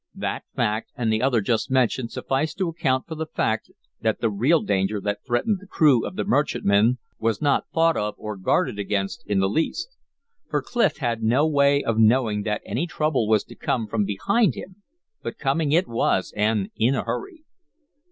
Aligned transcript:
That 0.15 0.45
fact 0.55 0.89
and 0.97 1.13
the 1.13 1.21
other 1.21 1.41
just 1.41 1.69
mentioned 1.69 2.11
sufficed 2.11 2.57
to 2.57 2.67
account 2.69 3.05
for 3.05 3.13
the 3.13 3.27
fact 3.27 3.69
that 4.01 4.19
the 4.19 4.31
real 4.31 4.63
danger 4.63 4.99
that 4.99 5.23
threatened 5.23 5.59
the 5.59 5.67
crew 5.67 6.07
of 6.07 6.15
the 6.15 6.23
merchantman 6.23 6.97
was 7.19 7.39
not 7.39 7.67
thought 7.71 7.95
of 7.95 8.15
or 8.17 8.35
guarded 8.35 8.79
against 8.79 9.23
in 9.27 9.37
the 9.37 9.47
least. 9.47 9.95
For 10.49 10.63
Clif 10.63 10.97
had 10.97 11.21
no 11.21 11.45
way 11.47 11.83
of 11.83 11.99
knowing 11.99 12.41
that 12.41 12.63
any 12.65 12.87
trouble 12.87 13.27
was 13.27 13.43
to 13.43 13.55
come 13.55 13.85
from 13.85 14.03
behind 14.03 14.55
him; 14.55 14.77
but 15.21 15.37
coming 15.37 15.71
it 15.71 15.87
was, 15.87 16.33
and 16.35 16.71
in 16.75 16.95
a 16.95 17.03
hurry. 17.03 17.43